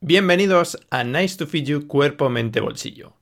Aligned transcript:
Bienvenidos 0.00 0.78
a 0.90 1.02
Nice 1.02 1.36
to 1.38 1.48
Feed 1.48 1.64
You 1.64 1.88
Cuerpo, 1.88 2.30
Mente, 2.30 2.60
Bolsillo. 2.60 3.14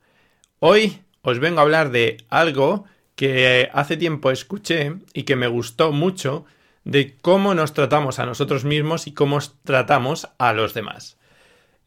Hoy 0.58 1.00
os 1.22 1.38
vengo 1.38 1.60
a 1.60 1.62
hablar 1.62 1.90
de 1.90 2.18
algo 2.28 2.84
que 3.14 3.70
hace 3.72 3.96
tiempo 3.96 4.30
escuché 4.30 4.96
y 5.14 5.22
que 5.22 5.36
me 5.36 5.46
gustó 5.46 5.92
mucho 5.92 6.44
de 6.84 7.16
cómo 7.16 7.54
nos 7.54 7.72
tratamos 7.72 8.18
a 8.18 8.26
nosotros 8.26 8.66
mismos 8.66 9.06
y 9.06 9.14
cómo 9.14 9.38
tratamos 9.64 10.28
a 10.36 10.52
los 10.52 10.74
demás. 10.74 11.16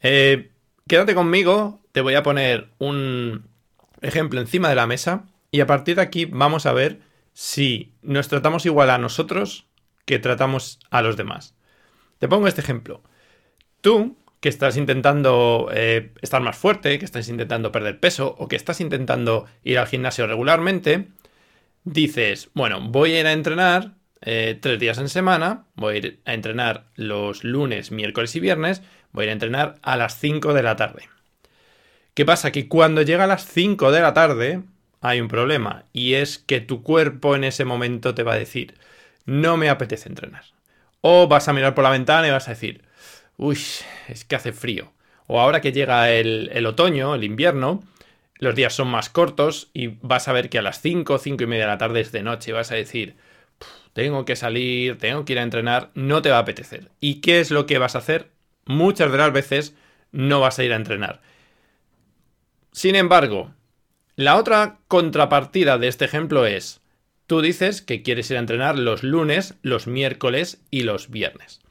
Eh, 0.01 0.49
quédate 0.87 1.13
conmigo, 1.13 1.81
te 1.91 2.01
voy 2.01 2.15
a 2.15 2.23
poner 2.23 2.69
un 2.79 3.47
ejemplo 4.01 4.41
encima 4.41 4.69
de 4.69 4.75
la 4.75 4.87
mesa 4.87 5.27
y 5.51 5.59
a 5.59 5.67
partir 5.67 5.97
de 5.97 6.01
aquí 6.01 6.25
vamos 6.25 6.65
a 6.65 6.73
ver 6.73 6.99
si 7.33 7.93
nos 8.01 8.27
tratamos 8.27 8.65
igual 8.65 8.89
a 8.89 8.97
nosotros 8.97 9.67
que 10.05 10.17
tratamos 10.17 10.79
a 10.89 11.03
los 11.03 11.15
demás. 11.15 11.53
Te 12.17 12.27
pongo 12.27 12.47
este 12.47 12.61
ejemplo. 12.61 13.03
Tú 13.81 14.17
que 14.39 14.49
estás 14.49 14.77
intentando 14.77 15.69
eh, 15.73 16.11
estar 16.21 16.41
más 16.41 16.57
fuerte, 16.57 16.97
que 16.99 17.05
estás 17.05 17.27
intentando 17.27 17.71
perder 17.71 17.99
peso 17.99 18.35
o 18.37 18.47
que 18.47 18.55
estás 18.55 18.79
intentando 18.79 19.45
ir 19.63 19.79
al 19.79 19.87
gimnasio 19.87 20.27
regularmente, 20.27 21.07
dices, 21.83 22.49
bueno, 22.53 22.79
voy 22.81 23.13
a 23.13 23.19
ir 23.19 23.27
a 23.27 23.33
entrenar 23.33 23.93
eh, 24.21 24.57
tres 24.61 24.79
días 24.79 24.97
en 24.97 25.09
semana, 25.09 25.65
voy 25.75 25.95
a 25.95 25.97
ir 25.97 26.19
a 26.25 26.33
entrenar 26.33 26.85
los 26.95 27.43
lunes, 27.43 27.91
miércoles 27.91 28.35
y 28.35 28.39
viernes, 28.39 28.81
voy 29.11 29.23
a 29.23 29.25
ir 29.25 29.29
a 29.29 29.33
entrenar 29.33 29.75
a 29.81 29.97
las 29.97 30.17
5 30.17 30.53
de 30.53 30.63
la 30.63 30.75
tarde. 30.75 31.09
¿Qué 32.13 32.25
pasa? 32.25 32.51
Que 32.51 32.67
cuando 32.67 33.01
llega 33.01 33.25
a 33.25 33.27
las 33.27 33.45
5 33.45 33.91
de 33.91 34.01
la 34.01 34.13
tarde 34.13 34.61
hay 35.01 35.21
un 35.21 35.29
problema 35.29 35.85
y 35.93 36.15
es 36.15 36.37
que 36.37 36.59
tu 36.59 36.83
cuerpo 36.83 37.35
en 37.35 37.43
ese 37.43 37.65
momento 37.65 38.13
te 38.13 38.23
va 38.23 38.33
a 38.33 38.39
decir, 38.39 38.75
no 39.25 39.57
me 39.57 39.69
apetece 39.69 40.09
entrenar. 40.09 40.43
O 41.01 41.27
vas 41.27 41.47
a 41.47 41.53
mirar 41.53 41.75
por 41.75 41.85
la 41.85 41.91
ventana 41.91 42.27
y 42.27 42.31
vas 42.31 42.47
a 42.47 42.51
decir, 42.51 42.83
uy, 43.39 43.57
es 44.09 44.25
que 44.25 44.35
hace 44.35 44.51
frío. 44.51 44.91
O 45.25 45.39
ahora 45.39 45.61
que 45.61 45.71
llega 45.71 46.11
el, 46.11 46.65
otoño, 46.65 47.15
el 47.15 47.23
invierno, 47.23 47.83
los 48.37 48.53
días 48.53 48.73
son 48.73 48.89
más 48.89 49.09
cortos 49.09 49.69
y 49.73 49.87
vas 50.01 50.27
a 50.27 50.33
ver 50.33 50.49
que 50.49 50.59
a 50.59 50.61
las 50.61 50.81
5, 50.81 51.17
5 51.17 51.43
y 51.43 51.47
media 51.47 51.63
de 51.63 51.71
la 51.71 51.77
tarde 51.77 52.01
es 52.01 52.11
de 52.11 52.21
noche 52.21 52.51
y 52.51 52.53
vas 52.53 52.71
a 52.71 52.75
decir, 52.75 53.15
tengo 53.93 54.25
que 54.25 54.35
salir, 54.35 54.97
tengo 54.97 55.25
que 55.25 55.33
ir 55.33 55.39
a 55.39 55.43
entrenar, 55.43 55.89
no 55.93 56.21
te 56.21 56.29
va 56.29 56.37
a 56.37 56.41
apetecer. 56.41 56.89
¿Y 56.99 57.21
qué 57.21 57.39
es 57.39 57.49
lo 57.49 57.65
que 57.65 57.77
vas 57.77 57.95
a 57.95 57.99
hacer? 57.99 58.29
Muchas 58.65 59.11
de 59.11 59.17
las 59.17 59.31
veces 59.31 59.75
no 60.11 60.41
vas 60.41 60.59
a 60.59 60.63
ir 60.63 60.73
a 60.73 60.77
entrenar. 60.77 61.21
Sin 62.71 62.95
embargo, 62.95 63.53
la 64.15 64.35
otra 64.35 64.79
contrapartida 64.87 65.77
de 65.77 65.87
este 65.87 66.05
ejemplo 66.05 66.45
es, 66.45 66.81
tú 67.25 67.41
dices 67.41 67.81
que 67.81 68.03
quieres 68.03 68.29
ir 68.31 68.37
a 68.37 68.41
entrenar 68.41 68.77
los 68.77 69.03
lunes, 69.03 69.55
los 69.61 69.87
miércoles 69.87 70.61
y 70.71 70.83
los 70.83 71.09
viernes 71.09 71.61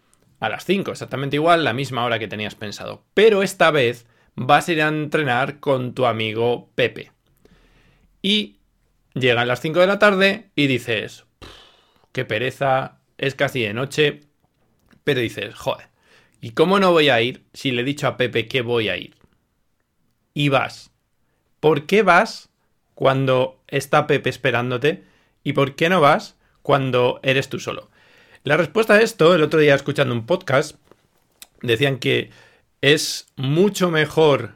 a 0.40 0.48
las 0.48 0.64
5, 0.64 0.92
exactamente 0.92 1.36
igual, 1.36 1.64
la 1.64 1.72
misma 1.72 2.04
hora 2.04 2.18
que 2.18 2.28
tenías 2.28 2.54
pensado. 2.54 3.04
Pero 3.14 3.42
esta 3.42 3.70
vez 3.70 4.06
vas 4.34 4.68
a 4.68 4.72
ir 4.72 4.82
a 4.82 4.88
entrenar 4.88 5.60
con 5.60 5.94
tu 5.94 6.06
amigo 6.06 6.70
Pepe. 6.74 7.12
Y 8.22 8.58
llegan 9.14 9.48
las 9.48 9.60
5 9.60 9.80
de 9.80 9.86
la 9.86 9.98
tarde 9.98 10.50
y 10.54 10.66
dices, 10.66 11.24
qué 12.12 12.24
pereza, 12.24 13.00
es 13.16 13.34
casi 13.34 13.62
de 13.62 13.74
noche. 13.74 14.20
Pero 15.04 15.20
dices, 15.20 15.54
joder, 15.54 15.88
¿y 16.40 16.50
cómo 16.50 16.78
no 16.78 16.92
voy 16.92 17.08
a 17.08 17.20
ir 17.20 17.44
si 17.52 17.72
le 17.72 17.82
he 17.82 17.84
dicho 17.84 18.06
a 18.06 18.16
Pepe 18.16 18.46
que 18.46 18.62
voy 18.62 18.88
a 18.88 18.96
ir? 18.96 19.16
Y 20.34 20.50
vas. 20.50 20.92
¿Por 21.60 21.86
qué 21.86 22.02
vas 22.02 22.50
cuando 22.94 23.60
está 23.66 24.06
Pepe 24.06 24.30
esperándote? 24.30 25.04
¿Y 25.42 25.54
por 25.54 25.74
qué 25.74 25.88
no 25.88 26.00
vas 26.00 26.36
cuando 26.62 27.18
eres 27.22 27.48
tú 27.48 27.58
solo? 27.58 27.90
La 28.48 28.56
respuesta 28.56 28.94
a 28.94 29.02
esto, 29.02 29.34
el 29.34 29.42
otro 29.42 29.60
día 29.60 29.74
escuchando 29.74 30.14
un 30.14 30.24
podcast, 30.24 30.76
decían 31.60 31.98
que 31.98 32.30
es 32.80 33.26
mucho 33.36 33.90
mejor 33.90 34.54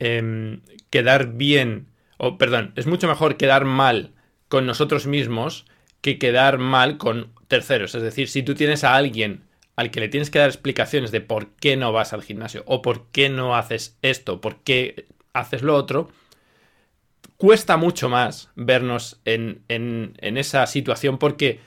em, 0.00 0.62
quedar 0.90 1.34
bien, 1.34 1.86
o 2.16 2.36
perdón, 2.36 2.72
es 2.74 2.88
mucho 2.88 3.06
mejor 3.06 3.36
quedar 3.36 3.64
mal 3.64 4.10
con 4.48 4.66
nosotros 4.66 5.06
mismos 5.06 5.66
que 6.00 6.18
quedar 6.18 6.58
mal 6.58 6.98
con 6.98 7.32
terceros. 7.46 7.94
Es 7.94 8.02
decir, 8.02 8.26
si 8.28 8.42
tú 8.42 8.56
tienes 8.56 8.82
a 8.82 8.96
alguien 8.96 9.44
al 9.76 9.92
que 9.92 10.00
le 10.00 10.08
tienes 10.08 10.30
que 10.30 10.40
dar 10.40 10.48
explicaciones 10.48 11.12
de 11.12 11.20
por 11.20 11.50
qué 11.60 11.76
no 11.76 11.92
vas 11.92 12.12
al 12.12 12.24
gimnasio, 12.24 12.64
o 12.66 12.82
por 12.82 13.06
qué 13.12 13.28
no 13.28 13.54
haces 13.54 13.96
esto, 14.02 14.40
por 14.40 14.64
qué 14.64 15.06
haces 15.32 15.62
lo 15.62 15.76
otro, 15.76 16.10
cuesta 17.36 17.76
mucho 17.76 18.08
más 18.08 18.50
vernos 18.56 19.20
en, 19.24 19.62
esa 20.18 20.66
situación 20.66 21.18
porque 21.18 21.60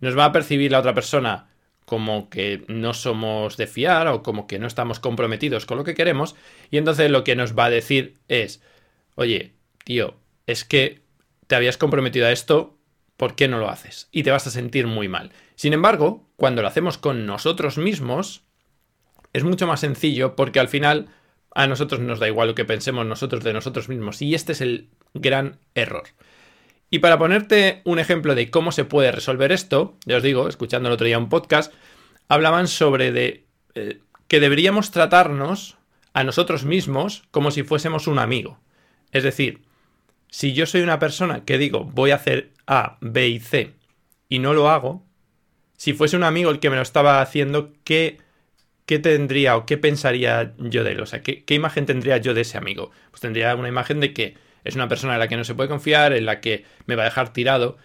nos 0.00 0.16
va 0.16 0.26
a 0.26 0.32
percibir 0.32 0.72
la 0.72 0.80
otra 0.80 0.94
persona 0.94 1.48
como 1.84 2.28
que 2.28 2.64
no 2.68 2.94
somos 2.94 3.56
de 3.56 3.66
fiar 3.66 4.08
o 4.08 4.22
como 4.22 4.46
que 4.46 4.58
no 4.58 4.66
estamos 4.66 5.00
comprometidos 5.00 5.66
con 5.66 5.78
lo 5.78 5.84
que 5.84 5.94
queremos 5.94 6.34
y 6.70 6.78
entonces 6.78 7.10
lo 7.10 7.24
que 7.24 7.36
nos 7.36 7.56
va 7.56 7.66
a 7.66 7.70
decir 7.70 8.18
es, 8.28 8.60
oye, 9.14 9.54
tío, 9.84 10.16
es 10.46 10.64
que 10.64 11.02
te 11.46 11.54
habías 11.54 11.78
comprometido 11.78 12.26
a 12.26 12.32
esto, 12.32 12.76
¿por 13.16 13.36
qué 13.36 13.46
no 13.46 13.58
lo 13.58 13.70
haces? 13.70 14.08
Y 14.10 14.24
te 14.24 14.32
vas 14.32 14.46
a 14.46 14.50
sentir 14.50 14.86
muy 14.86 15.08
mal. 15.08 15.30
Sin 15.54 15.72
embargo, 15.72 16.28
cuando 16.36 16.60
lo 16.60 16.68
hacemos 16.68 16.98
con 16.98 17.24
nosotros 17.24 17.78
mismos, 17.78 18.42
es 19.32 19.44
mucho 19.44 19.66
más 19.66 19.80
sencillo 19.80 20.34
porque 20.34 20.60
al 20.60 20.68
final 20.68 21.08
a 21.54 21.66
nosotros 21.66 22.00
nos 22.00 22.18
da 22.18 22.26
igual 22.26 22.48
lo 22.48 22.54
que 22.54 22.64
pensemos 22.64 23.06
nosotros 23.06 23.44
de 23.44 23.52
nosotros 23.52 23.88
mismos 23.88 24.20
y 24.22 24.34
este 24.34 24.52
es 24.52 24.60
el 24.60 24.88
gran 25.14 25.58
error. 25.74 26.04
Y 26.90 27.00
para 27.00 27.18
ponerte 27.18 27.82
un 27.84 27.98
ejemplo 27.98 28.34
de 28.34 28.50
cómo 28.50 28.72
se 28.72 28.84
puede 28.84 29.12
resolver 29.12 29.52
esto, 29.52 29.96
ya 30.04 30.16
os 30.18 30.22
digo, 30.22 30.48
escuchando 30.48 30.88
el 30.88 30.94
otro 30.94 31.06
día 31.06 31.18
un 31.18 31.28
podcast, 31.28 31.72
hablaban 32.28 32.68
sobre 32.68 33.12
de, 33.12 33.46
eh, 33.74 34.00
que 34.28 34.40
deberíamos 34.40 34.90
tratarnos 34.90 35.76
a 36.12 36.24
nosotros 36.24 36.64
mismos 36.64 37.24
como 37.30 37.50
si 37.50 37.62
fuésemos 37.62 38.06
un 38.06 38.18
amigo. 38.18 38.58
Es 39.12 39.24
decir, 39.24 39.62
si 40.28 40.52
yo 40.52 40.66
soy 40.66 40.82
una 40.82 40.98
persona 40.98 41.44
que 41.44 41.58
digo 41.58 41.84
voy 41.84 42.10
a 42.10 42.16
hacer 42.16 42.52
A, 42.66 42.98
B 43.00 43.28
y 43.28 43.40
C 43.40 43.74
y 44.28 44.38
no 44.38 44.54
lo 44.54 44.70
hago, 44.70 45.04
si 45.76 45.92
fuese 45.92 46.16
un 46.16 46.24
amigo 46.24 46.50
el 46.50 46.60
que 46.60 46.70
me 46.70 46.76
lo 46.76 46.82
estaba 46.82 47.20
haciendo, 47.20 47.72
¿qué, 47.84 48.18
qué 48.86 48.98
tendría 48.98 49.56
o 49.56 49.66
qué 49.66 49.76
pensaría 49.76 50.54
yo 50.58 50.84
de 50.84 50.92
él? 50.92 51.00
O 51.00 51.06
sea, 51.06 51.22
¿qué, 51.22 51.44
¿qué 51.44 51.54
imagen 51.54 51.84
tendría 51.84 52.16
yo 52.16 52.32
de 52.32 52.40
ese 52.40 52.58
amigo? 52.58 52.90
Pues 53.10 53.20
tendría 53.20 53.54
una 53.54 53.68
imagen 53.68 54.00
de 54.00 54.14
que 54.14 54.34
es 54.66 54.74
una 54.74 54.88
persona 54.88 55.14
en 55.14 55.20
la 55.20 55.28
que 55.28 55.36
no 55.36 55.44
se 55.44 55.54
puede 55.54 55.68
confiar, 55.68 56.12
en 56.12 56.26
la 56.26 56.40
que 56.40 56.64
me 56.86 56.96
va 56.96 57.02
a 57.02 57.06
dejar 57.06 57.32
tirado. 57.32 57.78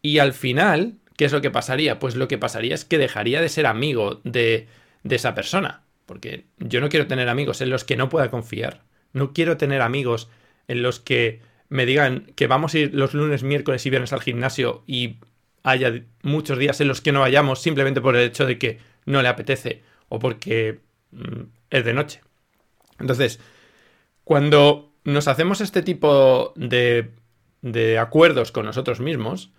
Y 0.00 0.18
al 0.18 0.32
final, 0.32 0.98
¿qué 1.16 1.24
es 1.24 1.32
lo 1.32 1.40
que 1.40 1.50
pasaría? 1.50 1.98
Pues 1.98 2.14
lo 2.14 2.28
que 2.28 2.38
pasaría 2.38 2.74
es 2.74 2.84
que 2.84 2.98
dejaría 2.98 3.40
de 3.40 3.48
ser 3.48 3.66
amigo 3.66 4.20
de, 4.24 4.68
de 5.02 5.16
esa 5.16 5.34
persona. 5.34 5.82
Porque 6.06 6.46
yo 6.58 6.80
no 6.80 6.88
quiero 6.88 7.06
tener 7.06 7.28
amigos 7.28 7.60
en 7.60 7.70
los 7.70 7.84
que 7.84 7.96
no 7.96 8.08
pueda 8.08 8.30
confiar. 8.30 8.82
No 9.12 9.32
quiero 9.32 9.56
tener 9.56 9.82
amigos 9.82 10.28
en 10.68 10.82
los 10.82 11.00
que 11.00 11.40
me 11.68 11.86
digan 11.86 12.32
que 12.36 12.46
vamos 12.46 12.74
a 12.74 12.78
ir 12.78 12.94
los 12.94 13.14
lunes, 13.14 13.42
miércoles 13.42 13.84
y 13.84 13.90
viernes 13.90 14.12
al 14.12 14.20
gimnasio 14.20 14.84
y 14.86 15.16
haya 15.62 16.02
muchos 16.22 16.58
días 16.58 16.80
en 16.80 16.88
los 16.88 17.00
que 17.00 17.12
no 17.12 17.20
vayamos 17.20 17.60
simplemente 17.60 18.00
por 18.00 18.16
el 18.16 18.26
hecho 18.26 18.46
de 18.46 18.58
que 18.58 18.78
no 19.06 19.22
le 19.22 19.28
apetece 19.28 19.82
o 20.08 20.18
porque 20.18 20.80
mm, 21.10 21.42
es 21.70 21.84
de 21.84 21.94
noche. 21.94 22.20
Entonces, 22.98 23.40
cuando 24.24 24.91
nos 25.04 25.28
hacemos 25.28 25.60
este 25.60 25.82
tipo 25.82 26.52
de, 26.56 27.10
de 27.60 27.98
acuerdos 27.98 28.52
con 28.52 28.66
nosotros 28.66 29.00
mismos, 29.00 29.50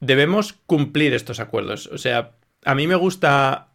debemos 0.00 0.54
cumplir 0.66 1.14
estos 1.14 1.40
acuerdos. 1.40 1.86
O 1.88 1.98
sea, 1.98 2.32
a 2.64 2.74
mí 2.74 2.86
me 2.86 2.96
gusta 2.96 3.68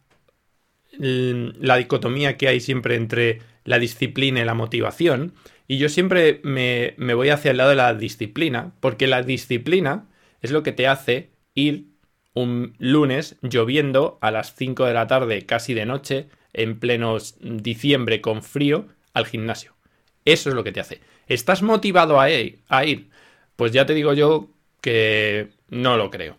la 0.98 1.76
dicotomía 1.76 2.36
que 2.36 2.48
hay 2.48 2.60
siempre 2.60 2.96
entre 2.96 3.40
la 3.64 3.78
disciplina 3.78 4.40
y 4.40 4.44
la 4.44 4.54
motivación. 4.54 5.34
Y 5.66 5.78
yo 5.78 5.88
siempre 5.88 6.40
me, 6.42 6.94
me, 6.96 7.14
voy 7.14 7.28
hacia 7.28 7.50
el 7.50 7.58
lado 7.58 7.70
de 7.70 7.76
la 7.76 7.94
disciplina, 7.94 8.72
porque 8.80 9.06
la 9.06 9.22
disciplina 9.22 10.06
es 10.40 10.50
lo 10.50 10.62
que 10.62 10.72
te 10.72 10.86
hace 10.86 11.30
ir 11.54 11.88
un 12.34 12.74
lunes 12.78 13.36
lloviendo 13.42 14.18
a 14.20 14.30
las 14.30 14.54
5 14.54 14.86
de 14.86 14.94
la 14.94 15.06
tarde, 15.06 15.44
casi 15.44 15.74
de 15.74 15.86
noche, 15.86 16.28
en 16.52 16.78
pleno 16.78 17.16
diciembre 17.40 18.20
con 18.20 18.42
frío, 18.42 18.86
al 19.12 19.26
gimnasio. 19.26 19.77
Eso 20.28 20.50
es 20.50 20.54
lo 20.54 20.62
que 20.62 20.72
te 20.72 20.80
hace. 20.80 21.00
¿Estás 21.26 21.62
motivado 21.62 22.20
a 22.20 22.30
ir? 22.30 22.58
a 22.68 22.84
ir? 22.84 23.08
Pues 23.56 23.72
ya 23.72 23.86
te 23.86 23.94
digo 23.94 24.12
yo 24.12 24.50
que 24.82 25.48
no 25.70 25.96
lo 25.96 26.10
creo. 26.10 26.36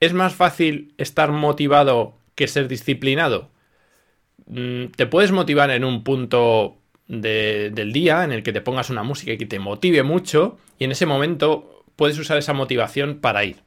¿Es 0.00 0.12
más 0.14 0.34
fácil 0.34 0.92
estar 0.98 1.30
motivado 1.30 2.14
que 2.34 2.48
ser 2.48 2.66
disciplinado? 2.66 3.50
Mm, 4.46 4.86
te 4.96 5.06
puedes 5.06 5.30
motivar 5.30 5.70
en 5.70 5.84
un 5.84 6.02
punto 6.02 6.78
del 7.06 7.92
día 7.92 8.24
en 8.24 8.32
el 8.32 8.42
que 8.42 8.52
te 8.52 8.60
pongas 8.60 8.90
una 8.90 9.04
música 9.04 9.36
que 9.36 9.46
te 9.46 9.60
motive 9.60 10.02
mucho 10.02 10.58
y 10.76 10.84
en 10.84 10.92
ese 10.92 11.06
momento 11.06 11.84
puedes 11.94 12.18
usar 12.18 12.36
esa 12.36 12.52
motivación 12.52 13.20
para 13.20 13.44
ir. 13.44 13.58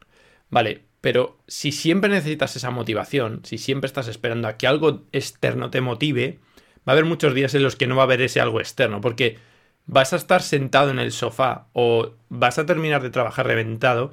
Vale, 0.50 0.82
pero 1.00 1.38
si 1.48 1.72
siempre 1.72 2.10
necesitas 2.10 2.58
esa 2.58 2.70
motivación, 2.70 3.42
si 3.44 3.58
siempre 3.58 3.88
estás 3.88 4.10
esperando 4.10 4.50
a 4.50 4.58
que 4.58 4.68
algo 4.68 5.04
externo 5.14 5.70
te 5.70 5.80
motive, 5.80 6.40
va 6.88 6.92
a 6.92 6.94
haber 6.94 7.06
muchos 7.06 7.34
días 7.34 7.54
en 7.56 7.64
los 7.64 7.76
que 7.76 7.88
no 7.88 7.96
va 7.96 8.04
a 8.04 8.06
haber 8.06 8.22
ese 8.22 8.40
algo 8.40 8.60
externo, 8.60 9.02
porque 9.02 9.38
vas 9.86 10.14
a 10.14 10.16
estar 10.16 10.42
sentado 10.42 10.92
en 10.92 11.00
el 11.00 11.12
sofá 11.12 11.68
o 11.74 12.14
vas 12.30 12.58
a 12.58 12.66
terminar 12.66 13.02
de 13.02 13.10
trabajar 13.10 13.48
reventado 13.48 14.12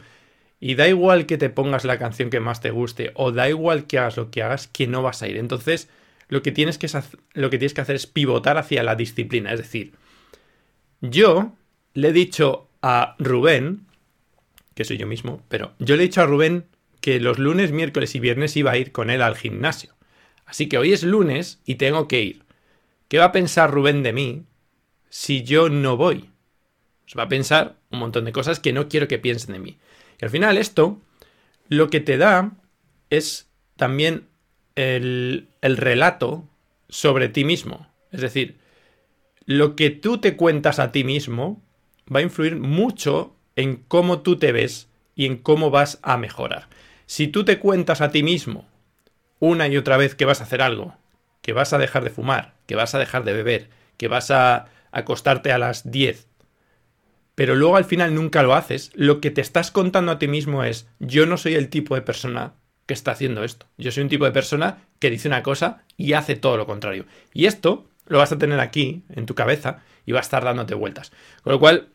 y 0.58 0.74
da 0.74 0.88
igual 0.88 1.26
que 1.26 1.38
te 1.38 1.50
pongas 1.50 1.84
la 1.84 1.98
canción 1.98 2.30
que 2.30 2.40
más 2.40 2.60
te 2.60 2.70
guste 2.70 3.12
o 3.14 3.32
da 3.32 3.48
igual 3.48 3.86
que 3.86 3.98
hagas 3.98 4.16
lo 4.16 4.30
que 4.30 4.42
hagas, 4.42 4.68
que 4.68 4.86
no 4.86 5.02
vas 5.02 5.22
a 5.22 5.28
ir. 5.28 5.38
Entonces, 5.38 5.88
lo 6.28 6.42
que 6.42 6.52
tienes 6.52 6.78
que, 6.78 6.88
lo 7.32 7.50
que, 7.50 7.58
tienes 7.58 7.74
que 7.74 7.80
hacer 7.80 7.96
es 7.96 8.06
pivotar 8.06 8.58
hacia 8.58 8.82
la 8.82 8.94
disciplina. 8.94 9.52
Es 9.52 9.58
decir, 9.58 9.92
yo 11.00 11.56
le 11.94 12.08
he 12.08 12.12
dicho 12.12 12.68
a 12.82 13.16
Rubén, 13.18 13.86
que 14.74 14.84
soy 14.84 14.98
yo 14.98 15.06
mismo, 15.06 15.42
pero 15.48 15.72
yo 15.78 15.96
le 15.96 16.02
he 16.02 16.06
dicho 16.06 16.20
a 16.20 16.26
Rubén 16.26 16.66
que 17.00 17.20
los 17.20 17.38
lunes, 17.38 17.72
miércoles 17.72 18.14
y 18.14 18.20
viernes 18.20 18.56
iba 18.56 18.72
a 18.72 18.76
ir 18.76 18.92
con 18.92 19.08
él 19.08 19.22
al 19.22 19.36
gimnasio. 19.36 19.94
Así 20.44 20.68
que 20.68 20.78
hoy 20.78 20.92
es 20.92 21.02
lunes 21.02 21.60
y 21.64 21.76
tengo 21.76 22.06
que 22.06 22.22
ir. 22.22 22.42
¿Qué 23.10 23.18
va 23.18 23.24
a 23.24 23.32
pensar 23.32 23.72
Rubén 23.72 24.04
de 24.04 24.12
mí 24.12 24.44
si 25.08 25.42
yo 25.42 25.68
no 25.68 25.96
voy? 25.96 26.30
Pues 27.02 27.18
va 27.18 27.24
a 27.24 27.28
pensar 27.28 27.74
un 27.90 27.98
montón 27.98 28.24
de 28.24 28.30
cosas 28.30 28.60
que 28.60 28.72
no 28.72 28.88
quiero 28.88 29.08
que 29.08 29.18
piensen 29.18 29.52
de 29.52 29.58
mí. 29.58 29.78
Y 30.20 30.24
al 30.24 30.30
final 30.30 30.56
esto 30.56 31.00
lo 31.68 31.90
que 31.90 31.98
te 31.98 32.18
da 32.18 32.52
es 33.10 33.48
también 33.74 34.28
el, 34.76 35.48
el 35.60 35.76
relato 35.76 36.44
sobre 36.88 37.28
ti 37.28 37.44
mismo. 37.44 37.88
Es 38.12 38.20
decir, 38.20 38.58
lo 39.44 39.74
que 39.74 39.90
tú 39.90 40.18
te 40.18 40.36
cuentas 40.36 40.78
a 40.78 40.92
ti 40.92 41.02
mismo 41.02 41.60
va 42.14 42.20
a 42.20 42.22
influir 42.22 42.54
mucho 42.54 43.34
en 43.56 43.74
cómo 43.88 44.20
tú 44.20 44.38
te 44.38 44.52
ves 44.52 44.86
y 45.16 45.26
en 45.26 45.36
cómo 45.36 45.70
vas 45.70 45.98
a 46.02 46.16
mejorar. 46.16 46.68
Si 47.06 47.26
tú 47.26 47.44
te 47.44 47.58
cuentas 47.58 48.02
a 48.02 48.12
ti 48.12 48.22
mismo 48.22 48.68
una 49.40 49.66
y 49.66 49.76
otra 49.76 49.96
vez 49.96 50.14
que 50.14 50.26
vas 50.26 50.40
a 50.40 50.44
hacer 50.44 50.62
algo, 50.62 50.94
que 51.42 51.52
vas 51.52 51.72
a 51.72 51.78
dejar 51.78 52.04
de 52.04 52.10
fumar, 52.10 52.54
que 52.66 52.76
vas 52.76 52.94
a 52.94 52.98
dejar 52.98 53.24
de 53.24 53.32
beber, 53.32 53.70
que 53.96 54.08
vas 54.08 54.30
a 54.30 54.66
acostarte 54.92 55.52
a 55.52 55.58
las 55.58 55.90
10, 55.90 56.30
pero 57.40 57.54
luego 57.54 57.76
al 57.76 57.86
final 57.86 58.14
nunca 58.14 58.42
lo 58.42 58.54
haces, 58.54 58.90
lo 58.94 59.22
que 59.22 59.30
te 59.30 59.40
estás 59.40 59.70
contando 59.70 60.12
a 60.12 60.18
ti 60.18 60.28
mismo 60.28 60.62
es, 60.62 60.88
yo 60.98 61.24
no 61.24 61.38
soy 61.38 61.54
el 61.54 61.70
tipo 61.70 61.94
de 61.94 62.02
persona 62.02 62.52
que 62.84 62.92
está 62.92 63.12
haciendo 63.12 63.44
esto. 63.44 63.64
Yo 63.78 63.92
soy 63.92 64.02
un 64.02 64.10
tipo 64.10 64.26
de 64.26 64.30
persona 64.30 64.84
que 64.98 65.08
dice 65.08 65.26
una 65.26 65.42
cosa 65.42 65.84
y 65.96 66.12
hace 66.12 66.36
todo 66.36 66.58
lo 66.58 66.66
contrario. 66.66 67.06
Y 67.32 67.46
esto 67.46 67.88
lo 68.08 68.18
vas 68.18 68.32
a 68.32 68.38
tener 68.38 68.60
aquí, 68.60 69.04
en 69.08 69.24
tu 69.24 69.34
cabeza, 69.34 69.78
y 70.04 70.12
va 70.12 70.18
a 70.18 70.20
estar 70.20 70.44
dándote 70.44 70.74
vueltas. 70.74 71.12
Con 71.42 71.54
lo 71.54 71.60
cual, 71.60 71.88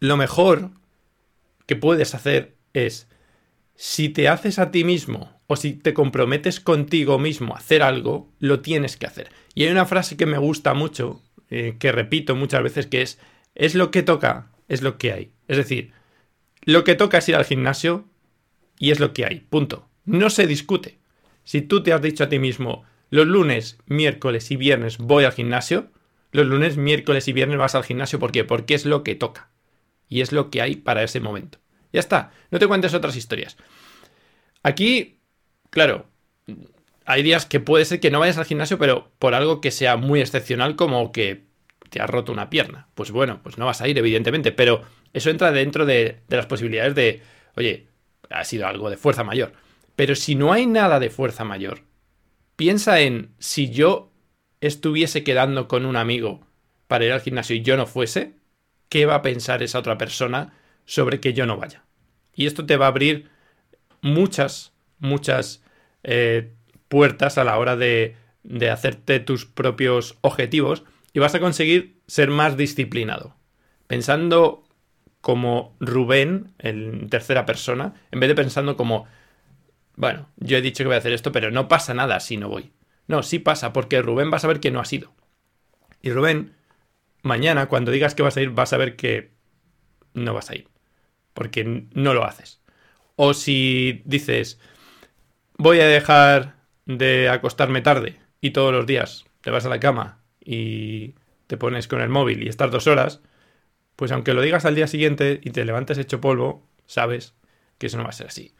lo 0.00 0.16
mejor 0.16 0.70
que 1.66 1.76
puedes 1.76 2.14
hacer 2.16 2.56
es, 2.72 3.06
si 3.76 4.08
te 4.08 4.28
haces 4.28 4.58
a 4.58 4.70
ti 4.70 4.84
mismo 4.84 5.40
o 5.46 5.56
si 5.56 5.74
te 5.74 5.94
comprometes 5.94 6.60
contigo 6.60 7.18
mismo 7.18 7.54
a 7.54 7.58
hacer 7.58 7.82
algo, 7.82 8.32
lo 8.38 8.60
tienes 8.60 8.96
que 8.96 9.06
hacer. 9.06 9.30
Y 9.54 9.64
hay 9.64 9.70
una 9.70 9.86
frase 9.86 10.16
que 10.16 10.26
me 10.26 10.38
gusta 10.38 10.74
mucho, 10.74 11.22
eh, 11.50 11.76
que 11.78 11.92
repito 11.92 12.34
muchas 12.34 12.62
veces, 12.62 12.86
que 12.86 13.02
es, 13.02 13.18
es 13.54 13.74
lo 13.74 13.90
que 13.90 14.02
toca, 14.02 14.50
es 14.68 14.82
lo 14.82 14.96
que 14.96 15.12
hay. 15.12 15.32
Es 15.48 15.56
decir, 15.56 15.92
lo 16.62 16.84
que 16.84 16.94
toca 16.94 17.18
es 17.18 17.28
ir 17.28 17.36
al 17.36 17.44
gimnasio 17.44 18.06
y 18.78 18.90
es 18.90 19.00
lo 19.00 19.12
que 19.12 19.26
hay. 19.26 19.40
Punto. 19.40 19.88
No 20.04 20.30
se 20.30 20.46
discute. 20.46 20.98
Si 21.44 21.60
tú 21.60 21.82
te 21.82 21.92
has 21.92 22.00
dicho 22.00 22.24
a 22.24 22.28
ti 22.28 22.38
mismo, 22.38 22.84
los 23.10 23.26
lunes, 23.26 23.78
miércoles 23.86 24.50
y 24.50 24.56
viernes 24.56 24.98
voy 24.98 25.24
al 25.24 25.32
gimnasio, 25.32 25.90
los 26.32 26.46
lunes, 26.46 26.76
miércoles 26.76 27.28
y 27.28 27.32
viernes 27.32 27.58
vas 27.58 27.74
al 27.74 27.84
gimnasio. 27.84 28.18
¿Por 28.18 28.32
qué? 28.32 28.44
Porque 28.44 28.74
es 28.74 28.86
lo 28.86 29.04
que 29.04 29.14
toca. 29.14 29.50
Y 30.08 30.20
es 30.20 30.32
lo 30.32 30.50
que 30.50 30.62
hay 30.62 30.76
para 30.76 31.02
ese 31.02 31.20
momento. 31.20 31.58
Ya 31.94 32.00
está. 32.00 32.32
No 32.50 32.58
te 32.58 32.66
cuentes 32.66 32.92
otras 32.92 33.14
historias. 33.14 33.56
Aquí, 34.64 35.20
claro, 35.70 36.08
hay 37.04 37.22
días 37.22 37.46
que 37.46 37.60
puede 37.60 37.84
ser 37.84 38.00
que 38.00 38.10
no 38.10 38.18
vayas 38.18 38.36
al 38.36 38.46
gimnasio, 38.46 38.78
pero 38.78 39.12
por 39.20 39.32
algo 39.32 39.60
que 39.60 39.70
sea 39.70 39.96
muy 39.96 40.20
excepcional, 40.20 40.74
como 40.74 41.12
que 41.12 41.44
te 41.90 42.02
has 42.02 42.10
roto 42.10 42.32
una 42.32 42.50
pierna. 42.50 42.88
Pues 42.94 43.12
bueno, 43.12 43.38
pues 43.44 43.58
no 43.58 43.66
vas 43.66 43.80
a 43.80 43.86
ir, 43.86 43.96
evidentemente, 43.96 44.50
pero 44.50 44.82
eso 45.12 45.30
entra 45.30 45.52
dentro 45.52 45.86
de, 45.86 46.22
las 46.26 46.46
posibilidades 46.46 46.96
de, 46.96 47.22
oye, 47.54 47.86
ha 48.28 48.44
sido 48.44 48.66
algo 48.66 48.90
de 48.90 48.96
fuerza 48.96 49.22
mayor. 49.22 49.52
Pero 49.94 50.16
si 50.16 50.34
no 50.34 50.52
hay 50.52 50.66
nada 50.66 50.98
de 50.98 51.10
fuerza 51.10 51.44
mayor, 51.44 51.82
piensa 52.56 52.98
en 52.98 53.36
si 53.38 53.70
yo 53.70 54.10
estuviese 54.60 55.22
quedando 55.22 55.68
con 55.68 55.86
un 55.86 55.94
amigo 55.94 56.44
para 56.88 57.04
ir 57.04 57.12
al 57.12 57.20
gimnasio 57.20 57.54
y 57.54 57.62
yo 57.62 57.76
no 57.76 57.86
fuese, 57.86 58.32
¿qué 58.88 59.06
va 59.06 59.14
a 59.14 59.22
pensar 59.22 59.62
esa 59.62 59.78
otra 59.78 59.96
persona 59.96 60.54
sobre 60.86 61.20
que 61.20 61.34
yo 61.34 61.46
no 61.46 61.56
vaya? 61.56 61.83
Y 62.34 62.46
esto 62.46 62.66
te 62.66 62.76
va 62.76 62.86
a 62.86 62.88
abrir 62.88 63.28
muchas, 64.00 64.72
muchas 64.98 65.62
eh, 66.02 66.52
puertas 66.88 67.38
a 67.38 67.44
la 67.44 67.58
hora 67.58 67.76
de, 67.76 68.16
de 68.42 68.70
hacerte 68.70 69.20
tus 69.20 69.46
propios 69.46 70.16
objetivos 70.20 70.84
y 71.12 71.18
vas 71.18 71.34
a 71.34 71.40
conseguir 71.40 72.00
ser 72.06 72.30
más 72.30 72.56
disciplinado. 72.56 73.36
Pensando 73.86 74.64
como 75.20 75.74
Rubén 75.80 76.52
en 76.58 77.08
tercera 77.08 77.46
persona, 77.46 77.94
en 78.10 78.20
vez 78.20 78.28
de 78.28 78.34
pensando 78.34 78.76
como, 78.76 79.06
bueno, 79.96 80.28
yo 80.36 80.58
he 80.58 80.62
dicho 80.62 80.84
que 80.84 80.88
voy 80.88 80.96
a 80.96 80.98
hacer 80.98 81.12
esto, 81.12 81.32
pero 81.32 81.50
no 81.50 81.66
pasa 81.66 81.94
nada 81.94 82.20
si 82.20 82.36
no 82.36 82.48
voy. 82.48 82.72
No, 83.06 83.22
sí 83.22 83.38
pasa, 83.38 83.72
porque 83.72 84.02
Rubén 84.02 84.30
va 84.30 84.36
a 84.36 84.40
saber 84.40 84.60
que 84.60 84.70
no 84.70 84.80
ha 84.80 84.84
sido. 84.84 85.12
Y 86.02 86.10
Rubén, 86.10 86.52
mañana, 87.22 87.66
cuando 87.66 87.90
digas 87.90 88.14
que 88.14 88.22
vas 88.22 88.36
a 88.36 88.42
ir, 88.42 88.50
vas 88.50 88.72
a 88.72 88.76
ver 88.76 88.96
que 88.96 89.32
no 90.12 90.34
vas 90.34 90.50
a 90.50 90.56
ir. 90.56 90.68
Porque 91.34 91.86
no 91.92 92.14
lo 92.14 92.24
haces. 92.24 92.60
O 93.16 93.34
si 93.34 94.02
dices, 94.04 94.58
voy 95.58 95.80
a 95.80 95.86
dejar 95.86 96.56
de 96.86 97.28
acostarme 97.28 97.80
tarde 97.80 98.16
y 98.40 98.50
todos 98.50 98.72
los 98.72 98.86
días 98.86 99.24
te 99.40 99.50
vas 99.50 99.66
a 99.66 99.68
la 99.68 99.80
cama 99.80 100.20
y 100.44 101.14
te 101.46 101.56
pones 101.56 101.88
con 101.88 102.00
el 102.00 102.08
móvil 102.08 102.42
y 102.42 102.48
estás 102.48 102.70
dos 102.70 102.86
horas, 102.86 103.20
pues 103.96 104.12
aunque 104.12 104.34
lo 104.34 104.42
digas 104.42 104.64
al 104.64 104.74
día 104.74 104.86
siguiente 104.86 105.40
y 105.42 105.50
te 105.50 105.64
levantes 105.64 105.98
hecho 105.98 106.20
polvo, 106.20 106.66
sabes 106.86 107.34
que 107.78 107.86
eso 107.86 107.96
no 107.96 108.04
va 108.04 108.10
a 108.10 108.12
ser 108.12 108.28
así. 108.28 108.54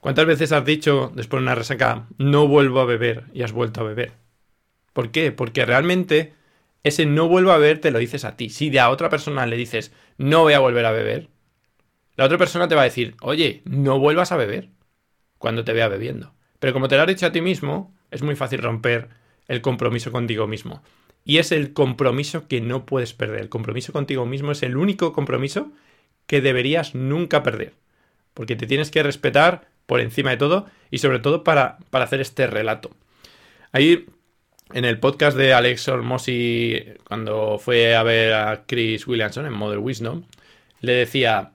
¿Cuántas 0.00 0.26
veces 0.26 0.50
has 0.52 0.64
dicho 0.64 1.12
después 1.14 1.40
de 1.40 1.44
una 1.44 1.54
resaca, 1.54 2.06
no 2.18 2.48
vuelvo 2.48 2.80
a 2.80 2.84
beber 2.84 3.24
y 3.32 3.42
has 3.42 3.52
vuelto 3.52 3.80
a 3.80 3.84
beber? 3.84 4.12
¿Por 4.92 5.10
qué? 5.10 5.30
Porque 5.32 5.64
realmente 5.64 6.34
ese 6.82 7.06
no 7.06 7.28
vuelvo 7.28 7.52
a 7.52 7.58
beber 7.58 7.80
te 7.80 7.92
lo 7.92 7.98
dices 7.98 8.24
a 8.24 8.36
ti. 8.36 8.50
Si 8.50 8.76
a 8.76 8.90
otra 8.90 9.08
persona 9.08 9.46
le 9.46 9.56
dices, 9.56 9.92
no 10.18 10.42
voy 10.42 10.54
a 10.54 10.58
volver 10.58 10.84
a 10.86 10.90
beber, 10.90 11.28
la 12.16 12.24
otra 12.24 12.38
persona 12.38 12.68
te 12.68 12.74
va 12.74 12.82
a 12.82 12.84
decir, 12.84 13.16
oye, 13.22 13.62
no 13.64 13.98
vuelvas 13.98 14.32
a 14.32 14.36
beber 14.36 14.68
cuando 15.38 15.64
te 15.64 15.72
vea 15.72 15.88
bebiendo. 15.88 16.34
Pero 16.58 16.72
como 16.72 16.88
te 16.88 16.96
lo 16.96 17.02
has 17.02 17.08
dicho 17.08 17.26
a 17.26 17.32
ti 17.32 17.40
mismo, 17.40 17.94
es 18.10 18.22
muy 18.22 18.36
fácil 18.36 18.62
romper 18.62 19.08
el 19.48 19.60
compromiso 19.60 20.12
contigo 20.12 20.46
mismo. 20.46 20.82
Y 21.24 21.38
es 21.38 21.52
el 21.52 21.72
compromiso 21.72 22.46
que 22.48 22.60
no 22.60 22.86
puedes 22.86 23.14
perder. 23.14 23.40
El 23.40 23.48
compromiso 23.48 23.92
contigo 23.92 24.26
mismo 24.26 24.52
es 24.52 24.62
el 24.62 24.76
único 24.76 25.12
compromiso 25.12 25.72
que 26.26 26.40
deberías 26.40 26.94
nunca 26.94 27.42
perder. 27.42 27.74
Porque 28.34 28.56
te 28.56 28.66
tienes 28.66 28.90
que 28.90 29.02
respetar 29.02 29.68
por 29.86 30.00
encima 30.00 30.30
de 30.30 30.36
todo 30.36 30.66
y 30.90 30.98
sobre 30.98 31.18
todo 31.18 31.44
para, 31.44 31.78
para 31.90 32.04
hacer 32.04 32.20
este 32.20 32.46
relato. 32.46 32.90
Ahí 33.72 34.06
en 34.72 34.84
el 34.84 34.98
podcast 34.98 35.36
de 35.36 35.52
Alex 35.52 35.88
Ormosi, 35.88 36.82
cuando 37.04 37.58
fue 37.58 37.94
a 37.94 38.02
ver 38.02 38.32
a 38.34 38.64
Chris 38.66 39.06
Williamson 39.06 39.46
en 39.46 39.52
Mother 39.52 39.78
Wisdom, 39.78 40.24
le 40.80 40.92
decía, 40.92 41.52